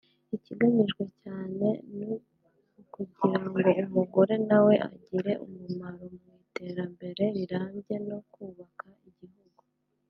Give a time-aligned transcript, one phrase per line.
[0.35, 1.67] Ikigamijwe cyane
[1.97, 2.11] ni
[2.81, 9.61] ukugira ngo umugore nawe agire umumaro mu iterambere rirambye no kubaka igihugu